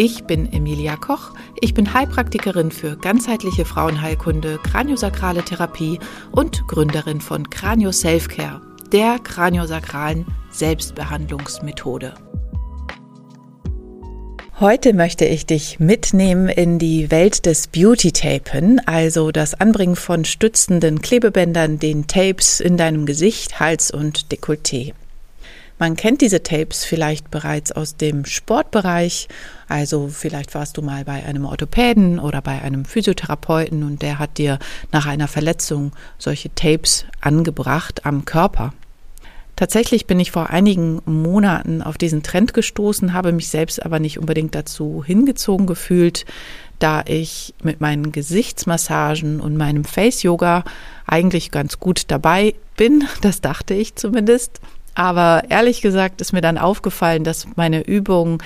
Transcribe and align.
Ich 0.00 0.22
bin 0.22 0.52
Emilia 0.52 0.94
Koch. 0.94 1.32
Ich 1.60 1.74
bin 1.74 1.92
Heilpraktikerin 1.92 2.70
für 2.70 2.96
ganzheitliche 2.96 3.64
Frauenheilkunde, 3.64 4.60
kraniosakrale 4.62 5.44
Therapie 5.44 5.98
und 6.30 6.68
Gründerin 6.68 7.20
von 7.20 7.50
Kranio 7.50 7.90
Selfcare, 7.90 8.60
der 8.92 9.18
kraniosakralen 9.18 10.24
Selbstbehandlungsmethode. 10.52 12.14
Heute 14.60 14.94
möchte 14.94 15.24
ich 15.24 15.46
dich 15.46 15.80
mitnehmen 15.80 16.48
in 16.48 16.78
die 16.78 17.10
Welt 17.10 17.44
des 17.44 17.66
Beauty-Tapen, 17.66 18.80
also 18.86 19.32
das 19.32 19.54
Anbringen 19.54 19.96
von 19.96 20.24
stützenden 20.24 21.02
Klebebändern, 21.02 21.80
den 21.80 22.06
Tapes 22.06 22.60
in 22.60 22.76
deinem 22.76 23.04
Gesicht, 23.04 23.58
Hals 23.58 23.90
und 23.90 24.26
Dekolleté. 24.30 24.92
Man 25.78 25.94
kennt 25.94 26.22
diese 26.22 26.42
Tapes 26.42 26.84
vielleicht 26.84 27.30
bereits 27.30 27.70
aus 27.70 27.96
dem 27.96 28.24
Sportbereich. 28.24 29.28
Also 29.68 30.08
vielleicht 30.08 30.54
warst 30.54 30.76
du 30.76 30.82
mal 30.82 31.04
bei 31.04 31.24
einem 31.24 31.44
Orthopäden 31.44 32.18
oder 32.18 32.42
bei 32.42 32.60
einem 32.62 32.84
Physiotherapeuten 32.84 33.84
und 33.84 34.02
der 34.02 34.18
hat 34.18 34.38
dir 34.38 34.58
nach 34.90 35.06
einer 35.06 35.28
Verletzung 35.28 35.92
solche 36.18 36.52
Tapes 36.54 37.04
angebracht 37.20 38.04
am 38.04 38.24
Körper. 38.24 38.72
Tatsächlich 39.54 40.06
bin 40.06 40.20
ich 40.20 40.30
vor 40.30 40.50
einigen 40.50 41.00
Monaten 41.04 41.82
auf 41.82 41.98
diesen 41.98 42.22
Trend 42.22 42.54
gestoßen, 42.54 43.12
habe 43.12 43.32
mich 43.32 43.48
selbst 43.48 43.84
aber 43.84 43.98
nicht 43.98 44.18
unbedingt 44.18 44.54
dazu 44.54 45.02
hingezogen 45.04 45.66
gefühlt, 45.66 46.26
da 46.78 47.02
ich 47.06 47.54
mit 47.62 47.80
meinen 47.80 48.12
Gesichtsmassagen 48.12 49.40
und 49.40 49.56
meinem 49.56 49.84
Face 49.84 50.22
Yoga 50.22 50.64
eigentlich 51.06 51.50
ganz 51.50 51.80
gut 51.80 52.02
dabei 52.08 52.54
bin. 52.76 53.04
Das 53.20 53.40
dachte 53.40 53.74
ich 53.74 53.96
zumindest. 53.96 54.60
Aber 54.94 55.44
ehrlich 55.48 55.80
gesagt 55.80 56.20
ist 56.20 56.32
mir 56.32 56.40
dann 56.40 56.58
aufgefallen, 56.58 57.24
dass 57.24 57.46
meine 57.56 57.82
Übungen, 57.82 58.38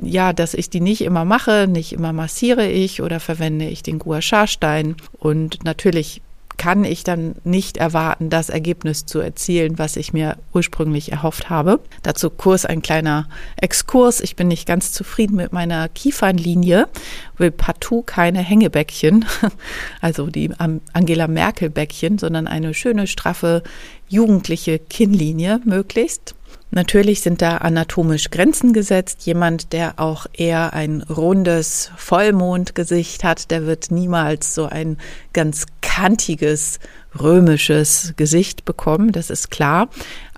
ja, 0.00 0.32
dass 0.32 0.54
ich 0.54 0.70
die 0.70 0.80
nicht 0.80 1.02
immer 1.02 1.24
mache, 1.24 1.66
nicht 1.68 1.92
immer 1.92 2.12
massiere 2.12 2.66
ich 2.68 3.02
oder 3.02 3.20
verwende 3.20 3.66
ich 3.66 3.82
den 3.82 3.98
Gua 3.98 4.22
Sha 4.22 4.46
Stein. 4.46 4.96
Und 5.18 5.64
natürlich 5.64 6.22
kann 6.58 6.84
ich 6.84 7.04
dann 7.04 7.36
nicht 7.44 7.78
erwarten, 7.78 8.28
das 8.28 8.50
Ergebnis 8.50 9.06
zu 9.06 9.20
erzielen, 9.20 9.78
was 9.78 9.96
ich 9.96 10.12
mir 10.12 10.36
ursprünglich 10.52 11.12
erhofft 11.12 11.48
habe. 11.48 11.80
Dazu 12.02 12.28
Kurs 12.28 12.66
ein 12.66 12.82
kleiner 12.82 13.28
Exkurs. 13.56 14.20
Ich 14.20 14.36
bin 14.36 14.48
nicht 14.48 14.66
ganz 14.66 14.92
zufrieden 14.92 15.36
mit 15.36 15.52
meiner 15.52 15.88
Kiefernlinie, 15.88 16.88
will 17.38 17.52
partout 17.52 18.02
keine 18.02 18.40
Hängebäckchen, 18.40 19.24
also 20.00 20.26
die 20.26 20.50
Angela 20.92 21.28
Merkel 21.28 21.70
Bäckchen, 21.70 22.18
sondern 22.18 22.48
eine 22.48 22.74
schöne, 22.74 23.06
straffe, 23.06 23.62
jugendliche 24.08 24.78
Kinnlinie 24.78 25.60
möglichst. 25.64 26.34
Natürlich 26.70 27.22
sind 27.22 27.40
da 27.40 27.58
anatomisch 27.58 28.30
Grenzen 28.30 28.74
gesetzt. 28.74 29.24
Jemand, 29.24 29.72
der 29.72 29.98
auch 29.98 30.26
eher 30.34 30.74
ein 30.74 31.02
rundes 31.02 31.90
Vollmondgesicht 31.96 33.24
hat, 33.24 33.50
der 33.50 33.64
wird 33.64 33.90
niemals 33.90 34.54
so 34.54 34.66
ein 34.66 34.98
ganz 35.32 35.64
kantiges 35.80 36.78
römisches 37.18 38.12
Gesicht 38.16 38.66
bekommen, 38.66 39.12
das 39.12 39.30
ist 39.30 39.50
klar. 39.50 39.88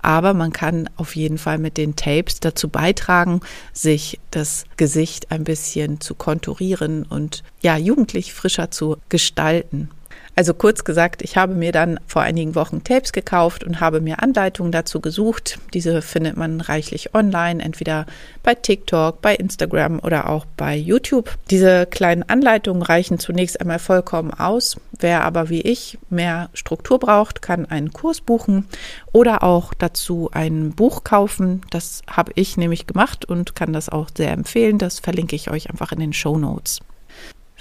Aber 0.01 0.33
man 0.33 0.53
kann 0.53 0.89
auf 0.95 1.15
jeden 1.15 1.37
Fall 1.37 1.57
mit 1.57 1.77
den 1.77 1.95
Tapes 1.95 2.39
dazu 2.39 2.69
beitragen, 2.69 3.41
sich 3.73 4.19
das 4.31 4.63
Gesicht 4.77 5.31
ein 5.31 5.43
bisschen 5.43 5.99
zu 5.99 6.15
konturieren 6.15 7.03
und 7.03 7.43
ja, 7.61 7.77
jugendlich 7.77 8.33
frischer 8.33 8.71
zu 8.71 8.97
gestalten. 9.09 9.89
Also 10.35 10.53
kurz 10.53 10.83
gesagt, 10.83 11.21
ich 11.21 11.35
habe 11.35 11.53
mir 11.53 11.71
dann 11.71 11.99
vor 12.07 12.21
einigen 12.21 12.55
Wochen 12.55 12.83
Tapes 12.83 13.11
gekauft 13.11 13.63
und 13.63 13.81
habe 13.81 13.99
mir 13.99 14.23
Anleitungen 14.23 14.71
dazu 14.71 15.01
gesucht. 15.01 15.59
Diese 15.73 16.01
findet 16.01 16.37
man 16.37 16.61
reichlich 16.61 17.13
online, 17.13 17.61
entweder 17.61 18.05
bei 18.41 18.55
TikTok, 18.55 19.21
bei 19.21 19.35
Instagram 19.35 19.99
oder 19.99 20.29
auch 20.29 20.45
bei 20.57 20.75
YouTube. 20.75 21.37
Diese 21.49 21.85
kleinen 21.85 22.23
Anleitungen 22.23 22.81
reichen 22.81 23.19
zunächst 23.19 23.59
einmal 23.59 23.79
vollkommen 23.79 24.33
aus. 24.33 24.77
Wer 24.97 25.25
aber 25.25 25.49
wie 25.49 25.61
ich 25.61 25.97
mehr 26.09 26.49
Struktur 26.53 26.97
braucht, 26.99 27.41
kann 27.41 27.65
einen 27.65 27.91
Kurs 27.91 28.21
buchen 28.21 28.67
oder 29.11 29.43
auch 29.43 29.73
dazu 29.73 30.29
ein 30.31 30.71
Buch 30.71 31.03
kaufen. 31.03 31.61
Das 31.71 32.01
habe 32.09 32.31
ich 32.35 32.55
nämlich 32.55 32.87
gemacht 32.87 33.25
und 33.25 33.55
kann 33.55 33.73
das 33.73 33.89
auch 33.89 34.07
sehr 34.15 34.31
empfehlen. 34.31 34.77
Das 34.77 34.99
verlinke 34.99 35.35
ich 35.35 35.51
euch 35.51 35.69
einfach 35.69 35.91
in 35.91 35.99
den 35.99 36.13
Show 36.13 36.37
Notes. 36.37 36.79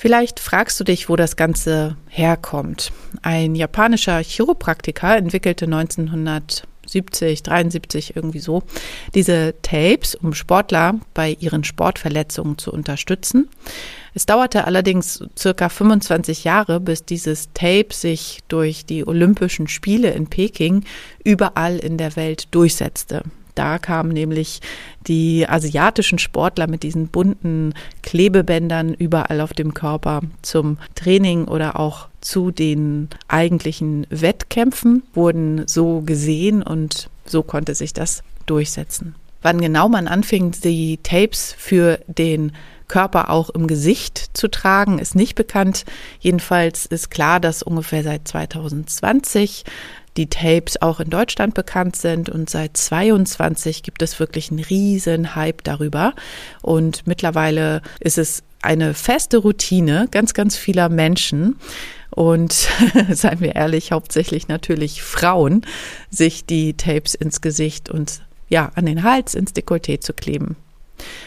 Vielleicht 0.00 0.40
fragst 0.40 0.80
du 0.80 0.84
dich, 0.84 1.10
wo 1.10 1.16
das 1.16 1.36
Ganze 1.36 1.94
herkommt. 2.08 2.90
Ein 3.20 3.54
japanischer 3.54 4.20
Chiropraktiker 4.20 5.14
entwickelte 5.14 5.66
1970, 5.66 7.42
73 7.42 8.16
irgendwie 8.16 8.38
so 8.38 8.62
diese 9.14 9.56
Tapes, 9.60 10.14
um 10.14 10.32
Sportler 10.32 10.98
bei 11.12 11.36
ihren 11.38 11.64
Sportverletzungen 11.64 12.56
zu 12.56 12.72
unterstützen. 12.72 13.50
Es 14.14 14.24
dauerte 14.24 14.64
allerdings 14.64 15.22
circa 15.38 15.68
25 15.68 16.44
Jahre, 16.44 16.80
bis 16.80 17.04
dieses 17.04 17.50
Tape 17.52 17.88
sich 17.90 18.38
durch 18.48 18.86
die 18.86 19.06
Olympischen 19.06 19.68
Spiele 19.68 20.12
in 20.12 20.28
Peking 20.28 20.84
überall 21.24 21.76
in 21.76 21.98
der 21.98 22.16
Welt 22.16 22.48
durchsetzte. 22.54 23.24
Da 23.60 23.78
kamen 23.78 24.10
nämlich 24.10 24.60
die 25.06 25.46
asiatischen 25.46 26.18
Sportler 26.18 26.66
mit 26.66 26.82
diesen 26.82 27.08
bunten 27.08 27.74
Klebebändern 28.02 28.94
überall 28.94 29.42
auf 29.42 29.52
dem 29.52 29.74
Körper 29.74 30.22
zum 30.40 30.78
Training 30.94 31.44
oder 31.44 31.78
auch 31.78 32.08
zu 32.22 32.52
den 32.52 33.10
eigentlichen 33.28 34.06
Wettkämpfen, 34.08 35.02
wurden 35.12 35.68
so 35.68 36.00
gesehen 36.00 36.62
und 36.62 37.10
so 37.26 37.42
konnte 37.42 37.74
sich 37.74 37.92
das 37.92 38.22
durchsetzen. 38.46 39.14
Wann 39.42 39.60
genau 39.60 39.90
man 39.90 40.08
anfing, 40.08 40.52
die 40.64 40.98
Tapes 41.02 41.54
für 41.58 42.00
den 42.06 42.52
Körper 42.88 43.30
auch 43.30 43.50
im 43.50 43.66
Gesicht 43.68 44.36
zu 44.36 44.48
tragen, 44.48 44.98
ist 44.98 45.14
nicht 45.14 45.36
bekannt. 45.36 45.84
Jedenfalls 46.18 46.86
ist 46.86 47.10
klar, 47.10 47.38
dass 47.38 47.62
ungefähr 47.62 48.02
seit 48.02 48.26
2020 48.26 49.64
die 50.16 50.28
Tapes 50.28 50.80
auch 50.82 51.00
in 51.00 51.10
Deutschland 51.10 51.54
bekannt 51.54 51.96
sind. 51.96 52.28
Und 52.28 52.50
seit 52.50 52.76
22 52.76 53.82
gibt 53.82 54.02
es 54.02 54.18
wirklich 54.18 54.50
einen 54.50 54.60
riesen 54.60 55.34
Hype 55.34 55.62
darüber. 55.64 56.14
Und 56.62 57.06
mittlerweile 57.06 57.82
ist 58.00 58.18
es 58.18 58.42
eine 58.62 58.94
feste 58.94 59.38
Routine 59.38 60.08
ganz, 60.10 60.34
ganz 60.34 60.56
vieler 60.56 60.88
Menschen. 60.88 61.56
Und 62.10 62.52
seien 63.10 63.40
wir 63.40 63.54
ehrlich, 63.54 63.92
hauptsächlich 63.92 64.48
natürlich 64.48 65.02
Frauen, 65.02 65.62
sich 66.10 66.44
die 66.44 66.74
Tapes 66.74 67.14
ins 67.14 67.40
Gesicht 67.40 67.88
und 67.88 68.20
ja, 68.48 68.72
an 68.74 68.86
den 68.86 69.04
Hals, 69.04 69.34
ins 69.34 69.54
Dekolleté 69.54 70.00
zu 70.00 70.12
kleben. 70.12 70.56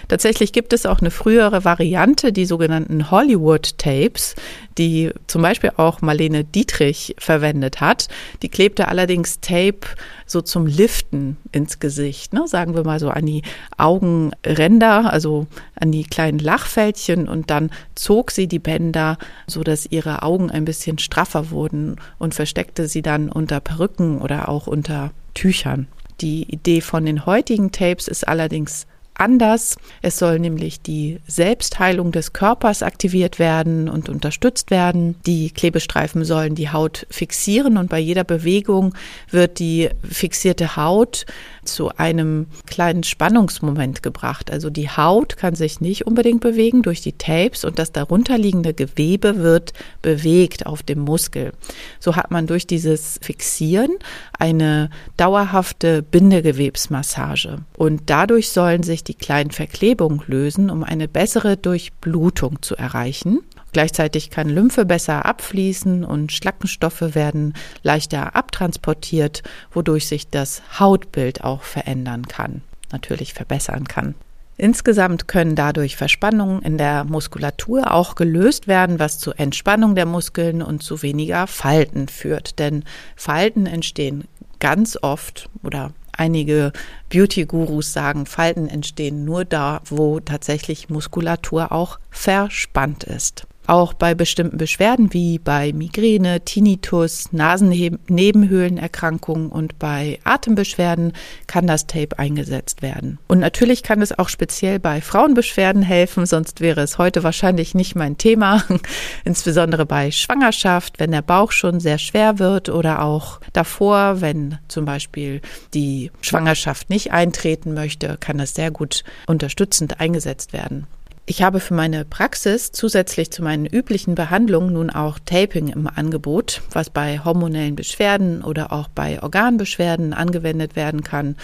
Tatsächlich 0.07 0.53
gibt 0.53 0.73
es 0.73 0.85
auch 0.85 0.99
eine 0.99 1.11
frühere 1.11 1.65
Variante, 1.65 2.31
die 2.33 2.45
sogenannten 2.45 3.11
Hollywood-Tapes, 3.11 4.35
die 4.77 5.11
zum 5.27 5.41
Beispiel 5.41 5.71
auch 5.77 6.01
Marlene 6.01 6.43
Dietrich 6.43 7.15
verwendet 7.17 7.81
hat. 7.81 8.07
Die 8.41 8.49
klebte 8.49 8.87
allerdings 8.87 9.39
Tape 9.39 9.81
so 10.25 10.41
zum 10.41 10.65
Liften 10.65 11.37
ins 11.51 11.79
Gesicht, 11.79 12.33
ne? 12.33 12.47
sagen 12.47 12.75
wir 12.75 12.83
mal 12.83 12.99
so 12.99 13.09
an 13.09 13.25
die 13.25 13.43
Augenränder, 13.77 15.11
also 15.11 15.47
an 15.79 15.91
die 15.91 16.03
kleinen 16.03 16.39
Lachfältchen 16.39 17.27
und 17.27 17.49
dann 17.49 17.71
zog 17.95 18.31
sie 18.31 18.47
die 18.47 18.59
Bänder, 18.59 19.17
so 19.47 19.63
dass 19.63 19.85
ihre 19.85 20.23
Augen 20.23 20.49
ein 20.49 20.65
bisschen 20.65 20.97
straffer 20.97 21.51
wurden 21.51 21.97
und 22.17 22.33
versteckte 22.33 22.87
sie 22.87 23.01
dann 23.01 23.29
unter 23.29 23.59
Perücken 23.59 24.21
oder 24.21 24.49
auch 24.49 24.67
unter 24.67 25.11
Tüchern. 25.33 25.87
Die 26.21 26.43
Idee 26.43 26.81
von 26.81 27.05
den 27.05 27.25
heutigen 27.25 27.71
Tapes 27.71 28.07
ist 28.07 28.27
allerdings 28.27 28.85
anders. 29.15 29.75
Es 30.01 30.17
soll 30.17 30.39
nämlich 30.39 30.81
die 30.81 31.19
Selbstheilung 31.27 32.11
des 32.11 32.33
Körpers 32.33 32.83
aktiviert 32.83 33.39
werden 33.39 33.89
und 33.89 34.09
unterstützt 34.09 34.71
werden. 34.71 35.15
Die 35.25 35.51
Klebestreifen 35.51 36.25
sollen 36.25 36.55
die 36.55 36.69
Haut 36.69 37.05
fixieren 37.09 37.77
und 37.77 37.89
bei 37.89 37.99
jeder 37.99 38.23
Bewegung 38.23 38.93
wird 39.29 39.59
die 39.59 39.89
fixierte 40.03 40.75
Haut 40.75 41.25
zu 41.65 41.89
einem 41.97 42.47
kleinen 42.65 43.03
Spannungsmoment 43.03 44.03
gebracht. 44.03 44.51
Also 44.51 44.69
die 44.69 44.89
Haut 44.89 45.37
kann 45.37 45.55
sich 45.55 45.81
nicht 45.81 46.05
unbedingt 46.07 46.41
bewegen 46.41 46.81
durch 46.81 47.01
die 47.01 47.13
Tapes 47.13 47.65
und 47.65 47.79
das 47.79 47.91
darunterliegende 47.91 48.73
Gewebe 48.73 49.37
wird 49.37 49.73
bewegt 50.01 50.65
auf 50.65 50.83
dem 50.83 50.99
Muskel. 50.99 51.53
So 51.99 52.15
hat 52.15 52.31
man 52.31 52.47
durch 52.47 52.67
dieses 52.67 53.19
Fixieren 53.21 53.91
eine 54.37 54.89
dauerhafte 55.17 56.01
Bindegewebsmassage 56.01 57.59
und 57.77 58.03
dadurch 58.07 58.49
sollen 58.49 58.83
sich 58.83 59.03
die 59.03 59.15
kleinen 59.15 59.51
Verklebungen 59.51 60.21
lösen, 60.27 60.69
um 60.69 60.83
eine 60.83 61.07
bessere 61.07 61.57
Durchblutung 61.57 62.61
zu 62.61 62.75
erreichen. 62.75 63.39
Gleichzeitig 63.73 64.29
kann 64.29 64.49
Lymphe 64.49 64.85
besser 64.85 65.25
abfließen 65.25 66.05
und 66.05 66.31
Schlackenstoffe 66.31 67.15
werden 67.15 67.53
leichter 67.81 68.35
abtransportiert, 68.35 69.43
wodurch 69.71 70.07
sich 70.07 70.29
das 70.29 70.61
Hautbild 70.79 71.43
auch 71.43 71.63
verändern 71.63 72.27
kann, 72.27 72.61
natürlich 72.91 73.33
verbessern 73.33 73.87
kann. 73.87 74.15
Insgesamt 74.57 75.27
können 75.27 75.55
dadurch 75.55 75.95
Verspannungen 75.95 76.61
in 76.61 76.77
der 76.77 77.03
Muskulatur 77.05 77.91
auch 77.91 78.13
gelöst 78.13 78.67
werden, 78.67 78.99
was 78.99 79.17
zu 79.17 79.33
Entspannung 79.33 79.95
der 79.95 80.05
Muskeln 80.05 80.61
und 80.61 80.83
zu 80.83 81.01
weniger 81.01 81.47
Falten 81.47 82.07
führt. 82.07 82.59
Denn 82.59 82.83
Falten 83.15 83.65
entstehen 83.65 84.25
ganz 84.59 84.97
oft 85.01 85.49
oder 85.63 85.91
einige 86.11 86.71
Beauty-Gurus 87.09 87.91
sagen, 87.91 88.27
Falten 88.27 88.67
entstehen 88.69 89.25
nur 89.25 89.43
da, 89.43 89.81
wo 89.85 90.19
tatsächlich 90.19 90.89
Muskulatur 90.89 91.71
auch 91.71 91.99
verspannt 92.11 93.03
ist. 93.03 93.47
Auch 93.65 93.93
bei 93.93 94.13
bestimmten 94.13 94.57
Beschwerden 94.57 95.13
wie 95.13 95.39
bei 95.39 95.71
Migräne, 95.71 96.41
Tinnitus, 96.41 97.31
Nasennebenhöhlenerkrankungen 97.31 99.49
und 99.49 99.79
bei 99.79 100.19
Atembeschwerden 100.25 101.13
kann 101.47 101.65
das 101.65 101.87
Tape 101.87 102.19
eingesetzt 102.19 102.81
werden. 102.81 103.19
Und 103.27 103.39
natürlich 103.39 103.81
kann 103.83 104.01
es 104.01 104.19
auch 104.19 104.27
speziell 104.27 104.79
bei 104.79 104.99
Frauenbeschwerden 104.99 105.81
helfen, 105.81 106.25
sonst 106.25 106.59
wäre 106.59 106.81
es 106.81 106.97
heute 106.97 107.23
wahrscheinlich 107.23 107.73
nicht 107.73 107.95
mein 107.95 108.17
Thema. 108.17 108.65
Insbesondere 109.23 109.85
bei 109.85 110.11
Schwangerschaft, 110.11 110.99
wenn 110.99 111.11
der 111.11 111.21
Bauch 111.21 111.53
schon 111.53 111.79
sehr 111.79 111.99
schwer 111.99 112.39
wird 112.39 112.67
oder 112.67 113.01
auch 113.01 113.39
davor, 113.53 114.19
wenn 114.19 114.57
zum 114.67 114.83
Beispiel 114.83 115.39
die 115.73 116.11
Schwangerschaft 116.21 116.89
nicht 116.89 117.13
eintreten 117.13 117.73
möchte, 117.73 118.17
kann 118.19 118.37
das 118.37 118.55
sehr 118.55 118.71
gut 118.71 119.05
unterstützend 119.25 120.01
eingesetzt 120.01 120.51
werden. 120.51 120.85
Ich 121.25 121.41
habe 121.41 121.61
für 121.61 121.73
meine 121.73 122.03
Praxis 122.03 122.73
zusätzlich 122.73 123.31
zu 123.31 123.43
meinen 123.43 123.65
üblichen 123.65 124.13
Behandlungen 124.13 124.73
nun 124.73 124.89
auch 124.89 125.19
Taping 125.19 125.69
im 125.69 125.87
Angebot, 125.87 126.61
was 126.71 126.89
bei 126.89 127.17
hormonellen 127.23 127.77
Beschwerden 127.77 128.43
oder 128.43 128.73
auch 128.73 128.89
bei 128.89 129.23
Organbeschwerden 129.23 130.13
angewendet 130.13 130.75
werden 130.75 131.01
kann. 131.01 131.37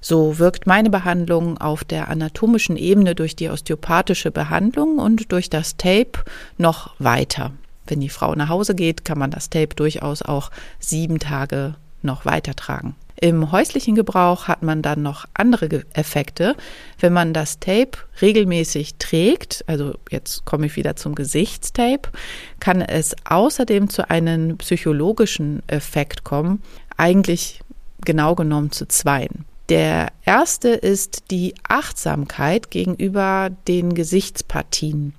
So 0.00 0.38
wirkt 0.38 0.66
meine 0.66 0.88
Behandlung 0.88 1.58
auf 1.58 1.84
der 1.84 2.08
anatomischen 2.08 2.78
Ebene 2.78 3.14
durch 3.14 3.36
die 3.36 3.50
osteopathische 3.50 4.30
Behandlung 4.30 4.98
und 4.98 5.30
durch 5.30 5.50
das 5.50 5.76
Tape 5.76 6.24
noch 6.56 6.94
weiter. 6.98 7.52
Wenn 7.86 8.00
die 8.00 8.08
Frau 8.08 8.34
nach 8.34 8.48
Hause 8.48 8.74
geht, 8.74 9.04
kann 9.04 9.18
man 9.18 9.30
das 9.30 9.50
Tape 9.50 9.74
durchaus 9.74 10.22
auch 10.22 10.50
sieben 10.78 11.18
Tage 11.18 11.74
noch 12.00 12.24
weitertragen. 12.24 12.94
Im 13.20 13.50
häuslichen 13.50 13.96
Gebrauch 13.96 14.46
hat 14.46 14.62
man 14.62 14.80
dann 14.80 15.02
noch 15.02 15.24
andere 15.34 15.84
Effekte. 15.92 16.54
Wenn 17.00 17.12
man 17.12 17.32
das 17.32 17.58
Tape 17.58 17.98
regelmäßig 18.22 18.94
trägt, 18.98 19.64
also 19.66 19.94
jetzt 20.08 20.44
komme 20.44 20.66
ich 20.66 20.76
wieder 20.76 20.94
zum 20.94 21.16
Gesichtstape, 21.16 22.10
kann 22.60 22.80
es 22.80 23.16
außerdem 23.24 23.90
zu 23.90 24.08
einem 24.08 24.56
psychologischen 24.58 25.62
Effekt 25.66 26.22
kommen, 26.22 26.62
eigentlich 26.96 27.60
genau 28.04 28.36
genommen 28.36 28.70
zu 28.70 28.86
zweien. 28.86 29.47
Der 29.68 30.08
erste 30.24 30.68
ist 30.68 31.30
die 31.30 31.54
Achtsamkeit 31.68 32.70
gegenüber 32.70 33.50
den 33.66 33.94
Gesichtspartien. 33.94 35.12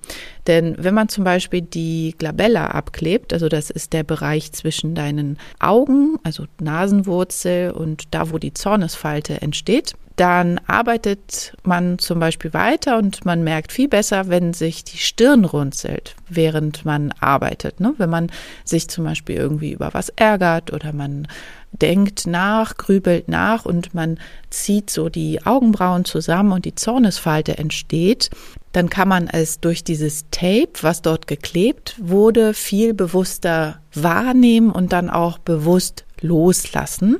Denn 0.47 0.75
wenn 0.79 0.95
man 0.95 1.07
zum 1.07 1.23
Beispiel 1.23 1.61
die 1.61 2.15
Glabella 2.17 2.69
abklebt, 2.71 3.31
also 3.31 3.47
das 3.47 3.69
ist 3.69 3.93
der 3.93 4.03
Bereich 4.03 4.51
zwischen 4.51 4.95
deinen 4.95 5.37
Augen, 5.59 6.17
also 6.23 6.45
Nasenwurzel 6.59 7.71
und 7.71 8.05
da, 8.11 8.31
wo 8.31 8.39
die 8.39 8.53
Zornesfalte 8.53 9.39
entsteht, 9.41 9.93
dann 10.15 10.59
arbeitet 10.67 11.53
man 11.63 11.97
zum 11.97 12.19
Beispiel 12.19 12.53
weiter 12.53 12.97
und 12.97 13.23
man 13.23 13.41
merkt 13.43 13.71
viel 13.71 13.87
besser, 13.87 14.27
wenn 14.27 14.53
sich 14.53 14.83
die 14.83 14.97
Stirn 14.97 15.45
runzelt, 15.45 16.15
während 16.27 16.83
man 16.83 17.13
arbeitet. 17.21 17.79
Ne? 17.79 17.93
Wenn 17.97 18.09
man 18.09 18.29
sich 18.65 18.89
zum 18.89 19.05
Beispiel 19.05 19.37
irgendwie 19.37 19.71
über 19.71 19.93
was 19.93 20.09
ärgert 20.09 20.73
oder 20.73 20.91
man 20.91 21.25
denkt 21.71 22.27
nach, 22.27 22.77
grübelt 22.77 23.27
nach 23.27 23.65
und 23.65 23.93
man 23.93 24.19
zieht 24.49 24.89
so 24.89 25.09
die 25.09 25.45
Augenbrauen 25.45 26.05
zusammen 26.05 26.51
und 26.51 26.65
die 26.65 26.75
Zornesfalte 26.75 27.57
entsteht, 27.57 28.29
dann 28.71 28.89
kann 28.89 29.07
man 29.07 29.27
es 29.27 29.59
durch 29.59 29.83
dieses 29.83 30.25
Tape, 30.31 30.69
was 30.81 31.01
dort 31.01 31.27
geklebt 31.27 31.95
wurde, 31.99 32.53
viel 32.53 32.93
bewusster 32.93 33.79
wahrnehmen 33.93 34.71
und 34.71 34.93
dann 34.93 35.09
auch 35.09 35.37
bewusst 35.37 36.05
loslassen, 36.21 37.17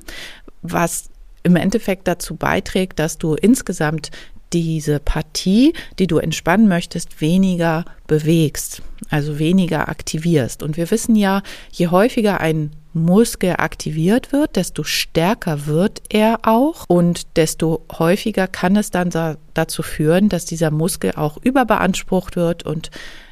was 0.61 1.09
im 1.43 1.55
Endeffekt 1.55 2.07
dazu 2.07 2.35
beiträgt, 2.35 2.99
dass 2.99 3.17
du 3.17 3.35
insgesamt 3.35 4.11
diese 4.53 4.99
Partie, 4.99 5.73
die 5.99 6.07
du 6.07 6.17
entspannen 6.17 6.67
möchtest, 6.67 7.21
weniger 7.21 7.85
bewegst, 8.07 8.81
also 9.09 9.39
weniger 9.39 9.89
aktivierst. 9.89 10.63
Und 10.63 10.75
wir 10.75 10.89
wissen 10.91 11.15
ja, 11.15 11.43
je 11.71 11.87
häufiger 11.87 12.41
ein 12.41 12.71
Muskel 12.93 13.55
aktiviert 13.57 14.31
wird, 14.31 14.55
desto 14.55 14.83
stärker 14.83 15.67
wird 15.67 16.01
er 16.09 16.39
auch 16.43 16.85
und 16.87 17.37
desto 17.37 17.85
häufiger 17.91 18.47
kann 18.47 18.75
es 18.75 18.89
dann 18.89 19.37
dazu 19.53 19.83
führen, 19.83 20.29
dass 20.29 20.45
dieser 20.45 20.71
Muskel 20.71 21.13
auch 21.15 21.37
überbeansprucht 21.37 22.35
wird 22.35 22.63
und 22.63 22.89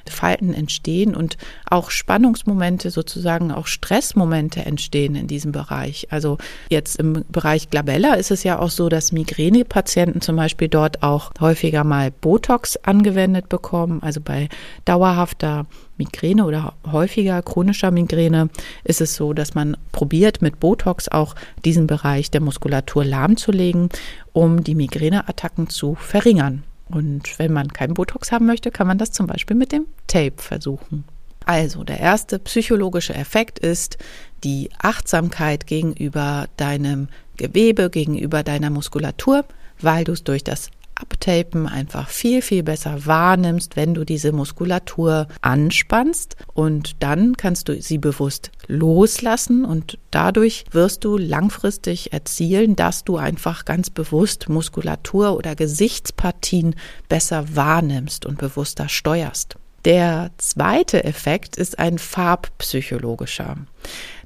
Falten 0.09 0.53
entstehen 0.53 1.15
und 1.15 1.37
auch 1.69 1.91
Spannungsmomente, 1.91 2.91
sozusagen 2.91 3.51
auch 3.51 3.67
Stressmomente 3.67 4.65
entstehen 4.65 5.15
in 5.15 5.27
diesem 5.27 5.51
Bereich. 5.51 6.07
Also 6.11 6.37
jetzt 6.69 6.97
im 6.97 7.25
Bereich 7.29 7.69
Glabella 7.69 8.13
ist 8.13 8.31
es 8.31 8.43
ja 8.43 8.59
auch 8.59 8.69
so, 8.69 8.89
dass 8.89 9.11
Migränepatienten 9.11 10.21
zum 10.21 10.35
Beispiel 10.35 10.69
dort 10.69 11.03
auch 11.03 11.31
häufiger 11.39 11.83
mal 11.83 12.11
Botox 12.11 12.77
angewendet 12.77 13.49
bekommen. 13.49 14.01
Also 14.01 14.21
bei 14.21 14.49
dauerhafter 14.85 15.65
Migräne 15.97 16.45
oder 16.45 16.73
häufiger 16.89 17.41
chronischer 17.41 17.91
Migräne 17.91 18.49
ist 18.83 19.01
es 19.01 19.15
so, 19.15 19.33
dass 19.33 19.55
man 19.55 19.77
probiert, 19.91 20.41
mit 20.41 20.59
Botox 20.59 21.07
auch 21.09 21.35
diesen 21.65 21.87
Bereich 21.87 22.31
der 22.31 22.41
Muskulatur 22.41 23.03
lahmzulegen, 23.03 23.89
um 24.33 24.63
die 24.63 24.75
Migräneattacken 24.75 25.69
zu 25.69 25.95
verringern. 25.95 26.63
Und 26.89 27.37
wenn 27.37 27.51
man 27.51 27.73
keinen 27.73 27.93
Botox 27.93 28.31
haben 28.31 28.45
möchte, 28.45 28.71
kann 28.71 28.87
man 28.87 28.97
das 28.97 29.11
zum 29.11 29.27
Beispiel 29.27 29.55
mit 29.55 29.71
dem 29.71 29.87
Tape 30.07 30.35
versuchen. 30.37 31.03
Also 31.45 31.83
der 31.83 31.99
erste 31.99 32.39
psychologische 32.39 33.15
Effekt 33.15 33.59
ist 33.59 33.97
die 34.43 34.69
Achtsamkeit 34.79 35.65
gegenüber 35.65 36.47
deinem 36.57 37.07
Gewebe, 37.37 37.89
gegenüber 37.89 38.43
deiner 38.43 38.69
Muskulatur, 38.69 39.45
weil 39.79 40.03
du 40.03 40.11
es 40.11 40.23
durch 40.23 40.43
das 40.43 40.69
Abtapen 41.01 41.67
einfach 41.67 42.09
viel, 42.09 42.41
viel 42.41 42.63
besser 42.63 43.05
wahrnimmst, 43.05 43.75
wenn 43.75 43.93
du 43.93 44.03
diese 44.03 44.31
Muskulatur 44.31 45.27
anspannst 45.41 46.35
und 46.53 46.95
dann 47.01 47.37
kannst 47.37 47.69
du 47.69 47.81
sie 47.81 47.97
bewusst 47.97 48.51
loslassen 48.67 49.65
und 49.65 49.97
dadurch 50.11 50.65
wirst 50.71 51.05
du 51.05 51.17
langfristig 51.17 52.13
erzielen, 52.13 52.75
dass 52.75 53.03
du 53.03 53.17
einfach 53.17 53.65
ganz 53.65 53.89
bewusst 53.89 54.49
Muskulatur 54.49 55.35
oder 55.35 55.55
Gesichtspartien 55.55 56.75
besser 57.09 57.55
wahrnimmst 57.55 58.25
und 58.25 58.37
bewusster 58.37 58.89
steuerst. 58.89 59.57
Der 59.87 60.31
zweite 60.35 61.05
Effekt 61.05 61.55
ist 61.55 61.79
ein 61.79 61.97
farbpsychologischer. 61.97 63.55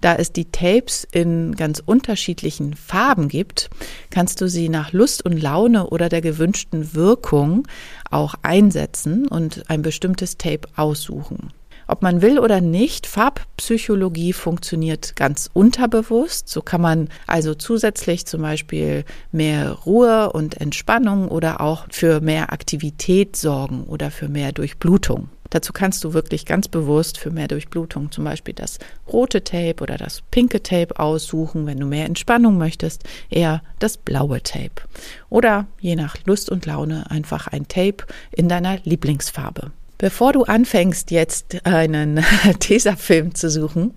Da 0.02 0.16
es 0.16 0.34
die 0.34 0.52
Tapes 0.52 1.08
in 1.12 1.56
ganz 1.56 1.84
unterschiedlichen 1.86 2.74
Farben 2.74 3.28
gibt, 3.28 3.70
kannst 4.10 4.42
du 4.42 4.50
sie 4.50 4.70
nach 4.70 4.92
Lust 4.92 5.24
und 5.24 5.40
Laune 5.40 5.86
oder 5.92 6.10
der 6.10 6.22
gewünschten 6.22 6.96
Wirkung 6.96 7.68
auch 8.10 8.34
einsetzen 8.42 9.28
und 9.28 9.70
ein 9.70 9.84
bestimmtes 9.84 10.40
Tape 10.40 10.68
aussuchen. 10.78 11.54
Ob 11.86 12.02
man 12.02 12.24
will 12.24 12.40
oder 12.40 12.60
nicht, 12.60 13.06
Farbpsychologie 13.06 14.34
funktioniert 14.34 15.16
ganz 15.16 15.48
unterbewusst. 15.54 16.50
So 16.50 16.64
kann 16.64 16.82
man 16.82 17.08
also 17.28 17.54
zusätzlich 17.54 18.26
zum 18.26 18.42
Beispiel 18.42 19.06
mehr 19.32 19.74
Ruhe 19.74 20.32
und 20.32 20.60
Entspannung 20.60 21.28
oder 21.28 21.62
auch 21.62 21.86
für 21.92 22.20
mehr 22.20 22.52
Aktivität 22.52 23.36
sorgen 23.36 23.84
oder 23.84 24.10
für 24.10 24.28
mehr 24.28 24.54
Durchblutung. 24.54 25.30
Dazu 25.52 25.74
kannst 25.74 26.04
du 26.04 26.14
wirklich 26.14 26.46
ganz 26.46 26.68
bewusst 26.68 27.20
für 27.20 27.30
mehr 27.30 27.48
Durchblutung 27.48 28.12
zum 28.12 28.24
Beispiel 28.24 28.56
das 28.56 28.80
rote 29.08 29.44
Tape 29.44 29.84
oder 29.84 29.98
das 29.98 30.22
pinke 30.32 30.64
Tape 30.64 30.98
aussuchen. 30.98 31.68
Wenn 31.68 31.80
du 31.80 31.86
mehr 31.86 32.06
Entspannung 32.06 32.58
möchtest, 32.58 33.04
eher 33.30 33.62
das 33.78 33.98
blaue 33.98 34.42
Tape. 34.42 34.82
Oder 35.30 35.68
je 35.80 35.96
nach 35.96 36.16
Lust 36.26 36.50
und 36.50 36.66
Laune 36.66 37.12
einfach 37.12 37.48
ein 37.48 37.68
Tape 37.68 38.06
in 38.32 38.50
deiner 38.50 38.80
Lieblingsfarbe. 38.84 39.72
Bevor 39.98 40.34
du 40.34 40.46
anfängst, 40.46 41.12
jetzt 41.12 41.64
einen 41.64 42.26
Tesafilm 42.60 43.36
zu 43.36 43.52
suchen, 43.52 43.94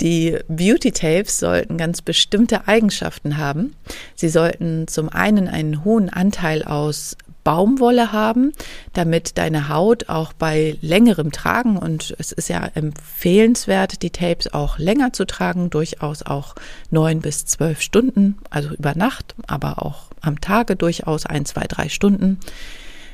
die 0.00 0.38
Beauty 0.46 0.92
Tapes 0.92 1.40
sollten 1.40 1.76
ganz 1.76 2.02
bestimmte 2.02 2.68
Eigenschaften 2.68 3.36
haben. 3.36 3.74
Sie 4.14 4.28
sollten 4.28 4.86
zum 4.86 5.08
einen 5.08 5.48
einen 5.48 5.84
hohen 5.84 6.08
Anteil 6.08 6.62
aus 6.62 7.16
Baumwolle 7.44 8.12
haben, 8.12 8.52
damit 8.92 9.38
deine 9.38 9.68
Haut 9.68 10.08
auch 10.08 10.32
bei 10.32 10.76
längerem 10.80 11.32
Tragen 11.32 11.76
und 11.76 12.14
es 12.18 12.32
ist 12.32 12.48
ja 12.48 12.68
empfehlenswert, 12.74 14.02
die 14.02 14.10
Tapes 14.10 14.52
auch 14.52 14.78
länger 14.78 15.12
zu 15.12 15.26
tragen, 15.26 15.70
durchaus 15.70 16.22
auch 16.22 16.54
neun 16.90 17.20
bis 17.20 17.46
zwölf 17.46 17.80
Stunden, 17.80 18.38
also 18.50 18.70
über 18.70 18.94
Nacht, 18.94 19.34
aber 19.46 19.82
auch 19.82 20.10
am 20.20 20.40
Tage 20.40 20.76
durchaus 20.76 21.26
ein, 21.26 21.44
zwei, 21.44 21.64
drei 21.66 21.88
Stunden. 21.88 22.38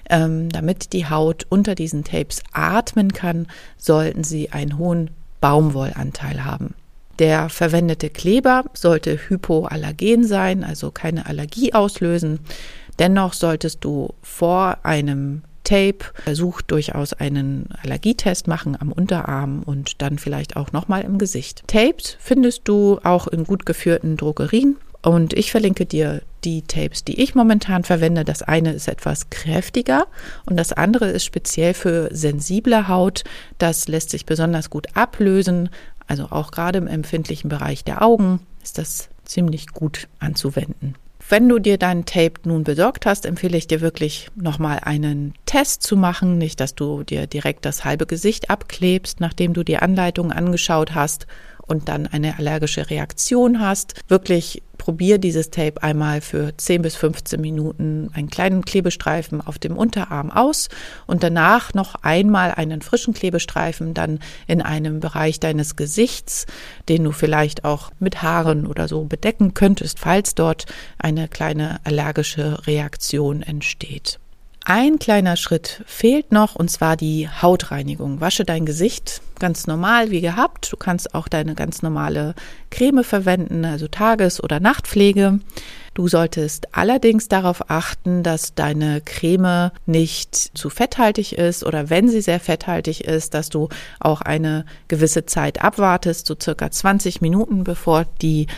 Ähm, 0.09 0.49
damit 0.51 0.93
die 0.93 1.09
Haut 1.09 1.47
unter 1.49 1.75
diesen 1.75 2.05
Tapes 2.05 2.43
atmen 2.53 3.13
kann, 3.13 3.49
sollten 3.77 4.23
sie 4.23 4.53
einen 4.53 4.79
hohen 4.79 5.11
Baumwollanteil 5.41 6.45
haben. 6.45 6.75
Der 7.19 7.49
verwendete 7.49 8.11
Kleber 8.11 8.65
sollte 8.75 9.19
hypoallergen 9.29 10.25
sein, 10.25 10.65
also 10.65 10.91
keine 10.91 11.27
Allergie 11.27 11.73
auslösen. 11.73 12.41
Dennoch 12.99 13.33
solltest 13.33 13.85
du 13.85 14.15
vor 14.23 14.79
einem 14.85 15.43
Tape 15.65 15.99
versuch 16.25 16.63
durchaus 16.63 17.13
einen 17.13 17.69
Allergietest 17.83 18.47
machen 18.47 18.77
am 18.81 18.93
Unterarm 18.93 19.63
und 19.65 20.01
dann 20.01 20.19
vielleicht 20.19 20.57
auch 20.57 20.73
nochmal 20.73 21.03
im 21.03 21.19
Gesicht. 21.19 21.65
Tapes 21.67 22.17
findest 22.21 22.69
du 22.69 23.01
auch 23.03 23.27
in 23.27 23.45
gut 23.45 23.67
geführten 23.67 24.17
Drogerien 24.17 24.77
und 25.03 25.35
ich 25.35 25.51
verlinke 25.51 25.85
dir 25.85 26.23
die 26.45 26.63
Tapes, 26.63 27.03
die 27.05 27.21
ich 27.21 27.35
momentan 27.35 27.83
verwende. 27.83 28.25
Das 28.25 28.43
eine 28.43 28.73
ist 28.73 28.87
etwas 28.87 29.29
kräftiger 29.31 30.07
und 30.47 30.57
das 30.57 30.73
andere 30.73 31.11
ist 31.11 31.25
speziell 31.25 31.75
für 31.75 32.09
sensible 32.13 32.87
Haut. 32.87 33.25
Das 33.59 33.89
lässt 33.89 34.11
sich 34.11 34.25
besonders 34.25 34.71
gut 34.71 34.87
ablösen. 34.95 35.69
Also 36.07 36.27
auch 36.31 36.53
gerade 36.53 36.79
im 36.79 36.87
empfindlichen 36.87 37.49
Bereich 37.49 37.83
der 37.83 38.03
Augen 38.03 38.41
ist 38.63 38.79
das 38.79 39.09
ziemlich 39.25 39.69
gut 39.69 40.07
anzuwenden. 40.21 40.95
Wenn 41.29 41.49
du 41.49 41.59
dir 41.59 41.77
dein 41.77 42.05
Tape 42.05 42.35
nun 42.45 42.63
besorgt 42.63 43.05
hast, 43.05 43.27
empfehle 43.27 43.59
ich 43.59 43.67
dir 43.67 43.81
wirklich 43.81 44.29
nochmal 44.37 44.79
einen 44.83 45.35
Test 45.45 45.83
zu 45.83 45.97
machen. 45.97 46.39
Nicht, 46.39 46.61
dass 46.61 46.77
du 46.77 47.03
dir 47.03 47.27
direkt 47.27 47.65
das 47.65 47.85
halbe 47.85 48.07
Gesicht 48.07 48.49
abklebst, 48.49 49.19
nachdem 49.19 49.53
du 49.53 49.65
die 49.65 49.79
Anleitung 49.79 50.31
angeschaut 50.31 50.95
hast 50.95 51.27
und 51.67 51.89
dann 51.89 52.07
eine 52.07 52.39
allergische 52.39 52.91
Reaktion 52.91 53.61
hast. 53.61 53.95
Wirklich 54.09 54.63
probier 54.79 55.19
dieses 55.19 55.51
Tape 55.51 55.83
einmal 55.83 56.21
für 56.21 56.57
10 56.57 56.83
bis 56.83 56.97
15 56.97 57.41
Minuten 57.41 58.11
einen 58.15 58.31
kleinen 58.31 58.65
Klebestreifen 58.65 59.41
auf 59.41 59.59
dem 59.59 59.77
Unterarm 59.77 60.31
aus 60.31 60.69
und 61.07 61.23
danach 61.23 61.75
noch 61.75 61.97
einmal 62.03 62.53
einen 62.53 62.83
frischen 62.83 63.15
Klebestreifen 63.15 63.95
dann 63.95 64.21
in 64.47 64.63
einem 64.63 65.01
Bereich 65.01 65.41
deines 65.41 65.77
Gesichts, 65.77 66.47
den 66.89 67.05
du 67.05 67.13
vielleicht 67.13 67.65
auch 67.65 67.91
mit 67.99 68.23
Haaren 68.23 68.67
oder 68.67 68.87
so 68.87 69.05
bedecken 69.05 69.55
könntest, 69.55 69.99
falls 69.99 70.35
dort 70.35 70.67
eine 70.99 71.29
kleine 71.29 71.81
allergische 71.85 72.67
Reaktion 72.67 73.43
entsteht. 73.43 74.21
Ein 74.69 74.99
kleiner 74.99 75.37
Schritt 75.37 75.85
fehlt 75.87 76.33
noch 76.33 76.57
und 76.57 76.69
zwar 76.73 76.97
die 76.97 77.29
Hautreinigung. 77.29 78.21
Wasche 78.21 78.45
dein 78.45 78.67
Gesicht 78.67 79.23
ganz 79.39 79.69
normal 79.69 80.11
wie 80.11 80.21
gehabt. 80.21 80.73
Du 80.73 80.77
kannst 80.77 81.15
auch 81.15 81.29
deine 81.29 81.55
ganz 81.55 81.83
normale 81.83 82.35
Creme 82.71 83.05
verwenden, 83.05 83.65
also 83.65 83.87
Tages- 83.87 84.43
oder 84.43 84.59
Nachtpflege. 84.59 85.39
Du 85.95 86.09
solltest 86.09 86.75
allerdings 86.75 87.29
darauf 87.29 87.71
achten, 87.71 88.25
dass 88.25 88.57
deine 88.57 89.03
Creme 89.03 89.71
nicht 89.87 90.35
zu 90.35 90.69
fetthaltig 90.69 91.39
ist 91.39 91.63
oder 91.63 91.89
wenn 91.89 92.09
sie 92.09 92.21
sehr 92.21 92.41
fetthaltig 92.41 93.05
ist, 93.05 93.35
dass 93.35 93.51
du 93.51 93.69
auch 94.01 94.21
eine 94.21 94.65
gewisse 94.89 95.27
Zeit 95.27 95.63
abwartest, 95.63 96.27
so 96.27 96.35
circa 96.43 96.73
20 96.73 97.21
Minuten, 97.21 97.63
bevor 97.63 98.05
die 98.21 98.49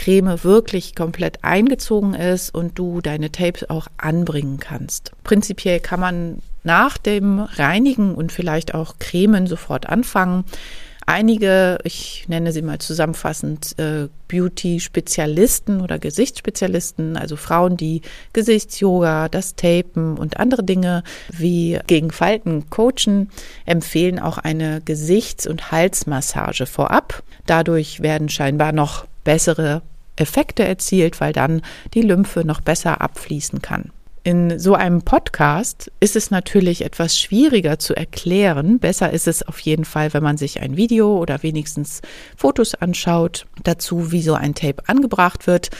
Creme 0.00 0.42
wirklich 0.44 0.94
komplett 0.94 1.44
eingezogen 1.44 2.14
ist 2.14 2.54
und 2.54 2.78
du 2.78 3.02
deine 3.02 3.30
Tapes 3.30 3.68
auch 3.68 3.86
anbringen 3.98 4.58
kannst. 4.58 5.12
Prinzipiell 5.24 5.78
kann 5.78 6.00
man 6.00 6.38
nach 6.64 6.96
dem 6.96 7.38
Reinigen 7.38 8.14
und 8.14 8.32
vielleicht 8.32 8.74
auch 8.74 8.94
Cremen 8.98 9.46
sofort 9.46 9.90
anfangen. 9.90 10.46
Einige, 11.04 11.76
ich 11.84 12.24
nenne 12.28 12.52
sie 12.52 12.62
mal 12.62 12.78
zusammenfassend, 12.78 13.78
äh, 13.78 14.08
Beauty-Spezialisten 14.28 15.82
oder 15.82 15.98
Gesichtsspezialisten, 15.98 17.18
also 17.18 17.36
Frauen, 17.36 17.76
die 17.76 18.00
Gesichtsyoga, 18.32 19.28
das 19.28 19.54
Tapen 19.54 20.16
und 20.16 20.38
andere 20.38 20.62
Dinge 20.62 21.02
wie 21.30 21.78
gegen 21.86 22.10
Falten 22.10 22.70
coachen, 22.70 23.28
empfehlen 23.66 24.18
auch 24.18 24.38
eine 24.38 24.80
Gesichts- 24.82 25.46
und 25.46 25.72
Halsmassage 25.72 26.64
vorab. 26.64 27.22
Dadurch 27.44 28.00
werden 28.00 28.30
scheinbar 28.30 28.72
noch 28.72 29.09
bessere 29.24 29.82
Effekte 30.16 30.64
erzielt, 30.64 31.20
weil 31.20 31.32
dann 31.32 31.62
die 31.94 32.02
Lymphe 32.02 32.44
noch 32.44 32.60
besser 32.60 33.00
abfließen 33.00 33.62
kann. 33.62 33.90
In 34.22 34.58
so 34.58 34.74
einem 34.74 35.00
Podcast 35.00 35.90
ist 35.98 36.14
es 36.14 36.30
natürlich 36.30 36.84
etwas 36.84 37.18
schwieriger 37.18 37.78
zu 37.78 37.96
erklären. 37.96 38.78
Besser 38.78 39.10
ist 39.10 39.26
es 39.26 39.42
auf 39.42 39.58
jeden 39.60 39.86
Fall, 39.86 40.12
wenn 40.12 40.22
man 40.22 40.36
sich 40.36 40.60
ein 40.60 40.76
Video 40.76 41.16
oder 41.16 41.42
wenigstens 41.42 42.02
Fotos 42.36 42.74
anschaut 42.74 43.46
dazu, 43.62 44.12
wie 44.12 44.20
so 44.20 44.34
ein 44.34 44.54
Tape 44.54 44.82
angebracht 44.88 45.46
wird. 45.46 45.70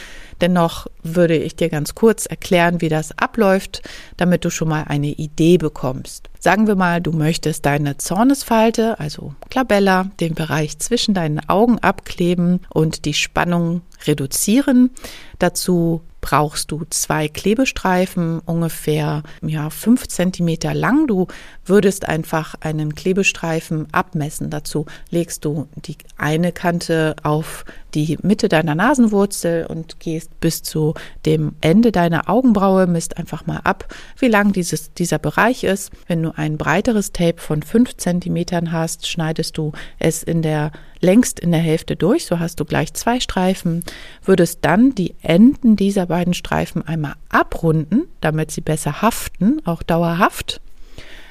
Dennoch 0.40 0.86
würde 1.02 1.36
ich 1.36 1.54
dir 1.54 1.68
ganz 1.68 1.94
kurz 1.94 2.24
erklären, 2.24 2.80
wie 2.80 2.88
das 2.88 3.12
abläuft, 3.18 3.82
damit 4.16 4.46
du 4.46 4.50
schon 4.50 4.68
mal 4.68 4.84
eine 4.84 5.08
Idee 5.08 5.58
bekommst. 5.58 6.30
Sagen 6.38 6.66
wir 6.66 6.76
mal, 6.76 7.02
du 7.02 7.12
möchtest 7.12 7.66
deine 7.66 7.98
Zornesfalte, 7.98 8.98
also 8.98 9.34
Klabella, 9.50 10.10
den 10.18 10.34
Bereich 10.34 10.78
zwischen 10.78 11.12
deinen 11.12 11.46
Augen 11.46 11.78
abkleben 11.80 12.60
und 12.70 13.04
die 13.04 13.12
Spannung 13.12 13.82
reduzieren. 14.06 14.92
Dazu 15.38 16.00
brauchst 16.20 16.70
du 16.70 16.82
zwei 16.90 17.28
Klebestreifen, 17.28 18.40
ungefähr 18.40 19.22
ja, 19.42 19.70
fünf 19.70 20.08
Zentimeter 20.08 20.74
lang. 20.74 21.06
Du 21.06 21.26
würdest 21.64 22.06
einfach 22.06 22.54
einen 22.60 22.94
Klebestreifen 22.94 23.88
abmessen. 23.92 24.50
Dazu 24.50 24.86
legst 25.10 25.44
du 25.44 25.68
die 25.74 25.96
eine 26.16 26.52
Kante 26.52 27.16
auf 27.22 27.64
die 27.94 28.18
Mitte 28.22 28.48
deiner 28.48 28.74
Nasenwurzel 28.74 29.66
und 29.66 29.98
gehst 30.00 30.38
bis 30.40 30.62
zu 30.62 30.94
dem 31.26 31.54
Ende 31.60 31.92
deiner 31.92 32.28
Augenbraue, 32.28 32.86
misst 32.86 33.16
einfach 33.16 33.46
mal 33.46 33.60
ab, 33.64 33.92
wie 34.18 34.28
lang 34.28 34.52
dieses, 34.52 34.92
dieser 34.94 35.18
Bereich 35.18 35.64
ist. 35.64 35.90
Wenn 36.06 36.22
du 36.22 36.36
ein 36.36 36.56
breiteres 36.56 37.12
Tape 37.12 37.40
von 37.40 37.62
fünf 37.62 37.96
Zentimetern 37.96 38.72
hast, 38.72 39.08
schneidest 39.08 39.58
du 39.58 39.72
es 39.98 40.22
in 40.22 40.42
der 40.42 40.72
längst 41.00 41.40
in 41.40 41.50
der 41.50 41.60
Hälfte 41.60 41.96
durch, 41.96 42.26
so 42.26 42.38
hast 42.38 42.60
du 42.60 42.64
gleich 42.64 42.94
zwei 42.94 43.20
Streifen, 43.20 43.84
würdest 44.24 44.58
dann 44.62 44.94
die 44.94 45.14
Enden 45.22 45.76
dieser 45.76 46.06
beiden 46.06 46.34
Streifen 46.34 46.86
einmal 46.86 47.14
abrunden, 47.28 48.04
damit 48.20 48.50
sie 48.50 48.60
besser 48.60 49.02
haften, 49.02 49.60
auch 49.64 49.82
dauerhaft 49.82 50.60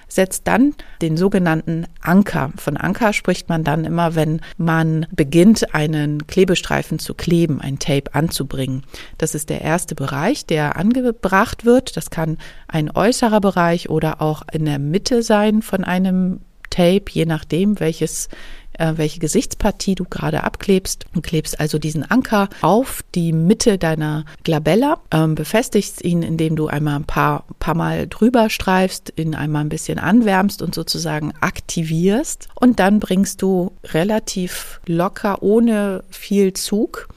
setzt 0.09 0.47
dann 0.47 0.73
den 1.01 1.15
sogenannten 1.15 1.85
Anker. 2.01 2.51
Von 2.57 2.75
Anker 2.77 3.13
spricht 3.13 3.47
man 3.47 3.63
dann 3.63 3.85
immer, 3.85 4.15
wenn 4.15 4.41
man 4.57 5.05
beginnt, 5.11 5.73
einen 5.73 6.27
Klebestreifen 6.27 6.99
zu 6.99 7.13
kleben, 7.13 7.61
ein 7.61 7.79
Tape 7.79 8.13
anzubringen. 8.13 8.83
Das 9.17 9.35
ist 9.35 9.49
der 9.49 9.61
erste 9.61 9.95
Bereich, 9.95 10.45
der 10.45 10.75
angebracht 10.75 11.63
wird. 11.63 11.95
Das 11.95 12.09
kann 12.09 12.37
ein 12.67 12.91
äußerer 12.91 13.39
Bereich 13.39 13.89
oder 13.89 14.21
auch 14.21 14.41
in 14.51 14.65
der 14.65 14.79
Mitte 14.79 15.23
sein 15.23 15.61
von 15.61 15.83
einem 15.83 16.41
Tape, 16.69 17.05
je 17.11 17.25
nachdem, 17.25 17.79
welches 17.79 18.29
äh, 18.79 18.93
welche 18.95 19.19
Gesichtspartie 19.19 19.95
du 19.95 20.05
gerade 20.05 20.43
abklebst. 20.43 21.05
Du 21.13 21.21
klebst 21.21 21.59
also 21.59 21.77
diesen 21.77 22.09
Anker 22.09 22.49
auf 22.61 23.03
die 23.13 23.33
Mitte 23.33 23.77
deiner 23.77 24.25
Glabella, 24.43 24.99
ähm, 25.11 25.35
befestigst 25.35 26.03
ihn, 26.03 26.23
indem 26.23 26.55
du 26.55 26.67
einmal 26.67 26.95
ein 26.95 27.05
paar, 27.05 27.45
paar 27.59 27.75
Mal 27.75 28.07
drüber 28.07 28.49
streifst, 28.49 29.13
ihn 29.17 29.35
einmal 29.35 29.63
ein 29.63 29.69
bisschen 29.69 29.99
anwärmst 29.99 30.61
und 30.61 30.73
sozusagen 30.73 31.33
aktivierst. 31.41 32.47
Und 32.55 32.79
dann 32.79 32.99
bringst 32.99 33.41
du 33.41 33.71
relativ 33.85 34.79
locker, 34.85 35.43
ohne 35.43 36.03
viel 36.09 36.53
Zug, 36.53 37.09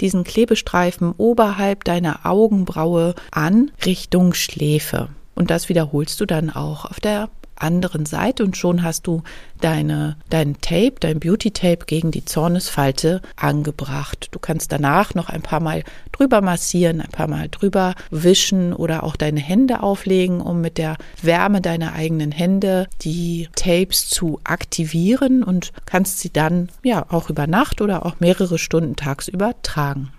diesen 0.00 0.24
Klebestreifen 0.24 1.12
oberhalb 1.16 1.84
deiner 1.84 2.24
Augenbraue 2.24 3.14
an 3.32 3.70
Richtung 3.84 4.32
Schläfe. 4.34 5.08
Und 5.34 5.50
das 5.50 5.68
wiederholst 5.68 6.20
du 6.20 6.26
dann 6.26 6.50
auch 6.50 6.84
auf 6.84 6.98
der 6.98 7.28
anderen 7.60 8.06
Seite 8.06 8.44
und 8.44 8.56
schon 8.56 8.82
hast 8.82 9.06
du 9.06 9.22
deine, 9.60 10.16
dein 10.30 10.60
Tape, 10.60 10.94
dein 11.00 11.20
Beauty 11.20 11.50
Tape 11.50 11.86
gegen 11.86 12.10
die 12.10 12.24
Zornesfalte 12.24 13.20
angebracht. 13.36 14.28
Du 14.30 14.38
kannst 14.38 14.72
danach 14.72 15.14
noch 15.14 15.28
ein 15.28 15.42
paar 15.42 15.60
Mal 15.60 15.84
drüber 16.12 16.40
massieren, 16.40 17.00
ein 17.00 17.10
paar 17.10 17.28
Mal 17.28 17.48
drüber 17.48 17.94
wischen 18.10 18.72
oder 18.72 19.02
auch 19.02 19.16
deine 19.16 19.40
Hände 19.40 19.82
auflegen, 19.82 20.40
um 20.40 20.60
mit 20.60 20.78
der 20.78 20.96
Wärme 21.22 21.60
deiner 21.60 21.92
eigenen 21.92 22.32
Hände 22.32 22.86
die 23.02 23.48
Tapes 23.54 24.08
zu 24.08 24.40
aktivieren 24.44 25.42
und 25.42 25.72
kannst 25.86 26.20
sie 26.20 26.32
dann 26.32 26.68
ja 26.82 27.06
auch 27.08 27.30
über 27.30 27.46
Nacht 27.46 27.80
oder 27.80 28.06
auch 28.06 28.20
mehrere 28.20 28.58
Stunden 28.58 28.96
tagsüber 28.96 29.54
tragen. 29.62 30.12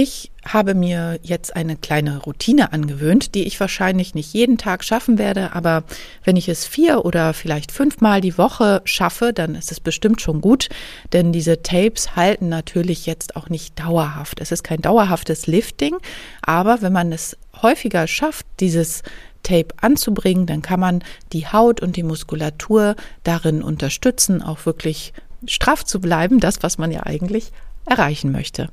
Ich 0.00 0.30
habe 0.46 0.76
mir 0.76 1.18
jetzt 1.24 1.56
eine 1.56 1.74
kleine 1.74 2.18
Routine 2.18 2.72
angewöhnt, 2.72 3.34
die 3.34 3.42
ich 3.42 3.58
wahrscheinlich 3.58 4.14
nicht 4.14 4.32
jeden 4.32 4.56
Tag 4.56 4.84
schaffen 4.84 5.18
werde, 5.18 5.56
aber 5.56 5.82
wenn 6.22 6.36
ich 6.36 6.48
es 6.48 6.64
vier 6.64 7.04
oder 7.04 7.34
vielleicht 7.34 7.72
fünfmal 7.72 8.20
die 8.20 8.38
Woche 8.38 8.80
schaffe, 8.84 9.32
dann 9.32 9.56
ist 9.56 9.72
es 9.72 9.80
bestimmt 9.80 10.20
schon 10.22 10.40
gut, 10.40 10.68
denn 11.12 11.32
diese 11.32 11.64
Tapes 11.64 12.14
halten 12.14 12.48
natürlich 12.48 13.06
jetzt 13.06 13.34
auch 13.34 13.48
nicht 13.48 13.76
dauerhaft. 13.76 14.40
Es 14.40 14.52
ist 14.52 14.62
kein 14.62 14.80
dauerhaftes 14.80 15.48
Lifting, 15.48 15.96
aber 16.42 16.80
wenn 16.80 16.92
man 16.92 17.10
es 17.10 17.36
häufiger 17.60 18.06
schafft, 18.06 18.46
dieses 18.60 19.02
Tape 19.42 19.74
anzubringen, 19.80 20.46
dann 20.46 20.62
kann 20.62 20.78
man 20.78 21.02
die 21.32 21.48
Haut 21.48 21.82
und 21.82 21.96
die 21.96 22.04
Muskulatur 22.04 22.94
darin 23.24 23.64
unterstützen, 23.64 24.42
auch 24.42 24.64
wirklich 24.64 25.12
straff 25.46 25.84
zu 25.84 26.00
bleiben, 26.00 26.38
das, 26.38 26.62
was 26.62 26.78
man 26.78 26.92
ja 26.92 27.02
eigentlich 27.04 27.50
erreichen 27.84 28.30
möchte. 28.30 28.68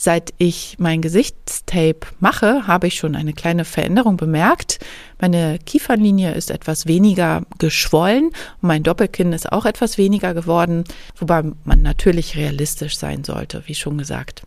Seit 0.00 0.32
ich 0.38 0.76
mein 0.78 1.02
Gesichtstape 1.02 2.06
mache, 2.20 2.68
habe 2.68 2.86
ich 2.86 2.94
schon 2.94 3.16
eine 3.16 3.32
kleine 3.32 3.64
Veränderung 3.64 4.16
bemerkt. 4.16 4.78
Meine 5.20 5.58
Kiefernlinie 5.58 6.34
ist 6.34 6.52
etwas 6.52 6.86
weniger 6.86 7.42
geschwollen 7.58 8.26
und 8.26 8.68
mein 8.68 8.84
Doppelkinn 8.84 9.32
ist 9.32 9.50
auch 9.50 9.66
etwas 9.66 9.98
weniger 9.98 10.34
geworden, 10.34 10.84
wobei 11.16 11.42
man 11.64 11.82
natürlich 11.82 12.36
realistisch 12.36 12.96
sein 12.96 13.24
sollte, 13.24 13.64
wie 13.66 13.74
schon 13.74 13.98
gesagt. 13.98 14.44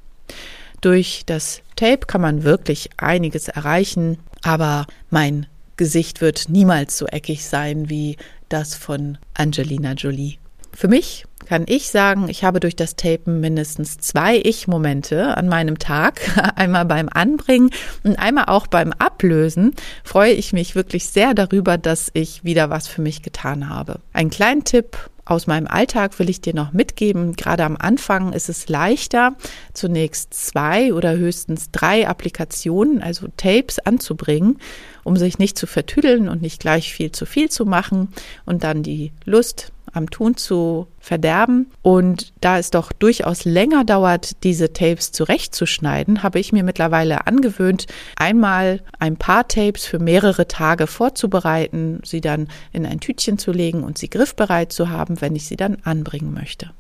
Durch 0.79 1.24
das 1.25 1.62
Tape 1.75 2.08
kann 2.08 2.22
man 2.22 2.43
wirklich 2.43 2.89
einiges 2.96 3.50
erreichen, 3.50 4.20
aber 4.43 4.88
mein 5.10 5.48
Gesicht 5.75 6.22
wird 6.22 6.46
niemals 6.48 6.98
so 6.98 7.08
eckig 7.08 7.46
sein 7.46 7.89
wie 7.89 8.15
das 8.48 8.74
von 8.74 9.17
Angelina 9.34 9.93
Jolie. 9.93 10.40
Für 10.73 10.87
mich 10.87 11.25
kann 11.45 11.65
ich 11.67 11.89
sagen, 11.89 12.29
ich 12.29 12.43
habe 12.43 12.59
durch 12.59 12.75
das 12.75 12.95
Tapen 12.95 13.41
mindestens 13.41 13.97
zwei 13.97 14.37
Ich-Momente 14.37 15.35
an 15.35 15.49
meinem 15.49 15.79
Tag. 15.79 16.21
Einmal 16.55 16.85
beim 16.85 17.09
Anbringen 17.09 17.71
und 18.03 18.17
einmal 18.17 18.45
auch 18.45 18.67
beim 18.67 18.93
Ablösen 18.93 19.75
freue 20.03 20.31
ich 20.31 20.53
mich 20.53 20.75
wirklich 20.75 21.07
sehr 21.07 21.33
darüber, 21.33 21.77
dass 21.77 22.09
ich 22.13 22.43
wieder 22.43 22.69
was 22.69 22.87
für 22.87 23.01
mich 23.01 23.21
getan 23.21 23.67
habe. 23.67 23.99
Ein 24.13 24.29
kleinen 24.29 24.63
Tipp 24.63 24.97
aus 25.25 25.47
meinem 25.47 25.67
Alltag 25.67 26.17
will 26.19 26.29
ich 26.29 26.41
dir 26.41 26.53
noch 26.53 26.73
mitgeben. 26.73 27.35
Gerade 27.35 27.63
am 27.63 27.77
Anfang 27.77 28.33
ist 28.33 28.49
es 28.49 28.69
leichter, 28.69 29.35
zunächst 29.73 30.33
zwei 30.33 30.93
oder 30.93 31.15
höchstens 31.15 31.69
drei 31.71 32.07
Applikationen, 32.07 33.01
also 33.01 33.27
Tapes 33.37 33.79
anzubringen, 33.79 34.57
um 35.03 35.17
sich 35.17 35.37
nicht 35.37 35.57
zu 35.57 35.67
vertüdeln 35.67 36.27
und 36.27 36.41
nicht 36.41 36.59
gleich 36.59 36.93
viel 36.93 37.11
zu 37.11 37.25
viel 37.25 37.49
zu 37.49 37.65
machen 37.65 38.09
und 38.45 38.63
dann 38.63 38.83
die 38.83 39.11
Lust 39.25 39.71
am 39.93 40.10
Tun 40.10 40.38
zu 40.38 40.88
verderben. 41.00 41.71
Und 41.81 42.33
da 42.41 42.57
es 42.57 42.71
doch 42.71 42.91
durchaus 42.91 43.45
länger 43.45 43.83
dauert, 43.83 44.43
diese 44.43 44.74
Tapes 44.74 45.12
zurechtzuschneiden, 45.12 46.24
habe 46.24 46.39
ich 46.39 46.53
mir 46.53 46.63
mittlerweile 46.63 47.27
angewöhnt, 47.27 47.88
einmal 48.15 48.81
ein 49.00 49.17
paar 49.17 49.48
Tapes 49.48 49.86
für 49.86 50.00
mehrere 50.00 50.48
Tage 50.48 50.88
vorzubereiten, 50.88 52.01
sie 52.03 52.21
dann 52.21 52.48
in 52.71 52.86
ein 52.86 53.00
Tütchen 53.00 53.38
zu 53.38 53.51
legen 53.51 53.83
und 53.83 53.98
sie 53.98 54.10
griffbereit 54.10 54.71
zu 54.71 54.89
haben, 54.89 55.21
wenn 55.21 55.36
ich 55.36 55.45
sie 55.45 55.57
dann 55.57 55.77
anbringen 55.83 56.33
möchte. 56.33 56.71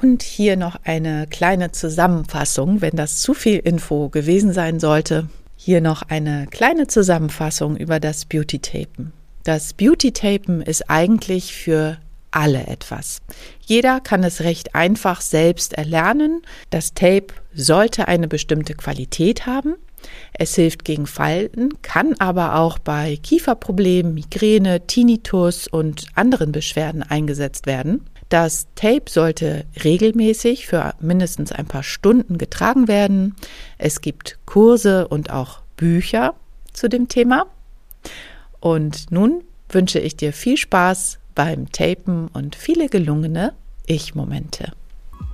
Und 0.00 0.22
hier 0.22 0.56
noch 0.56 0.76
eine 0.84 1.26
kleine 1.26 1.72
Zusammenfassung, 1.72 2.80
wenn 2.80 2.96
das 2.96 3.18
zu 3.18 3.34
viel 3.34 3.58
Info 3.58 4.08
gewesen 4.08 4.52
sein 4.52 4.80
sollte. 4.80 5.28
Hier 5.56 5.82
noch 5.82 6.02
eine 6.02 6.46
kleine 6.50 6.86
Zusammenfassung 6.86 7.76
über 7.76 8.00
das 8.00 8.24
Beauty-Tapen. 8.24 9.12
Das 9.44 9.74
Beauty-Tapen 9.74 10.62
ist 10.62 10.88
eigentlich 10.88 11.54
für 11.54 11.98
alle 12.30 12.66
etwas. 12.66 13.20
Jeder 13.60 14.00
kann 14.00 14.24
es 14.24 14.40
recht 14.40 14.74
einfach 14.74 15.20
selbst 15.20 15.74
erlernen. 15.74 16.42
Das 16.70 16.94
Tape 16.94 17.28
sollte 17.54 18.08
eine 18.08 18.28
bestimmte 18.28 18.74
Qualität 18.74 19.46
haben. 19.46 19.76
Es 20.32 20.54
hilft 20.54 20.84
gegen 20.84 21.06
Falten, 21.06 21.82
kann 21.82 22.14
aber 22.18 22.56
auch 22.56 22.78
bei 22.78 23.18
Kieferproblemen, 23.22 24.14
Migräne, 24.14 24.86
Tinnitus 24.86 25.68
und 25.68 26.06
anderen 26.14 26.52
Beschwerden 26.52 27.02
eingesetzt 27.02 27.66
werden. 27.66 28.06
Das 28.30 28.68
Tape 28.76 29.10
sollte 29.10 29.66
regelmäßig 29.82 30.66
für 30.66 30.94
mindestens 31.00 31.52
ein 31.52 31.66
paar 31.66 31.82
Stunden 31.82 32.38
getragen 32.38 32.86
werden. 32.86 33.34
Es 33.76 34.00
gibt 34.00 34.38
Kurse 34.46 35.08
und 35.08 35.30
auch 35.30 35.60
Bücher 35.76 36.34
zu 36.72 36.88
dem 36.88 37.08
Thema. 37.08 37.46
Und 38.60 39.10
nun 39.10 39.42
wünsche 39.68 39.98
ich 39.98 40.16
dir 40.16 40.32
viel 40.32 40.56
Spaß 40.56 41.19
beim 41.34 41.70
Tapen 41.72 42.28
und 42.28 42.56
viele 42.56 42.88
gelungene 42.88 43.54
Ich-Momente. 43.86 44.72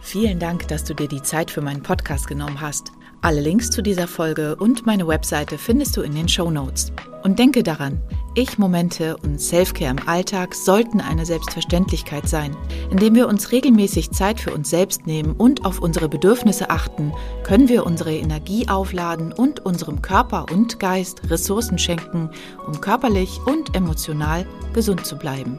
Vielen 0.00 0.38
Dank, 0.38 0.68
dass 0.68 0.84
du 0.84 0.94
dir 0.94 1.08
die 1.08 1.22
Zeit 1.22 1.50
für 1.50 1.62
meinen 1.62 1.82
Podcast 1.82 2.28
genommen 2.28 2.60
hast. 2.60 2.92
Alle 3.22 3.40
Links 3.40 3.70
zu 3.70 3.82
dieser 3.82 4.06
Folge 4.06 4.54
und 4.54 4.86
meine 4.86 5.08
Webseite 5.08 5.58
findest 5.58 5.96
du 5.96 6.02
in 6.02 6.14
den 6.14 6.28
Show 6.28 6.50
Notes. 6.50 6.92
Und 7.24 7.40
denke 7.40 7.64
daran, 7.64 8.00
Ich-Momente 8.36 9.16
und 9.16 9.40
Selfcare 9.40 9.90
im 9.90 10.08
Alltag 10.08 10.54
sollten 10.54 11.00
eine 11.00 11.26
Selbstverständlichkeit 11.26 12.28
sein. 12.28 12.56
Indem 12.88 13.16
wir 13.16 13.26
uns 13.26 13.50
regelmäßig 13.50 14.12
Zeit 14.12 14.38
für 14.38 14.54
uns 14.54 14.70
selbst 14.70 15.08
nehmen 15.08 15.32
und 15.32 15.64
auf 15.64 15.80
unsere 15.80 16.08
Bedürfnisse 16.08 16.70
achten, 16.70 17.12
können 17.42 17.68
wir 17.68 17.84
unsere 17.84 18.14
Energie 18.14 18.68
aufladen 18.68 19.32
und 19.32 19.66
unserem 19.66 20.02
Körper 20.02 20.46
und 20.52 20.78
Geist 20.78 21.28
Ressourcen 21.28 21.78
schenken, 21.78 22.30
um 22.64 22.80
körperlich 22.80 23.40
und 23.44 23.74
emotional 23.74 24.46
gesund 24.72 25.04
zu 25.04 25.16
bleiben. 25.16 25.58